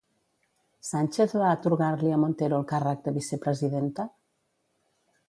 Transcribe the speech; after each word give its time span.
Sánchez 0.91 1.35
va 1.41 1.51
atorgar-li 1.57 2.09
a 2.15 2.19
Montero 2.21 2.59
el 2.63 2.67
càrrec 2.73 3.05
de 3.09 3.13
vice-presidenta? 3.19 4.07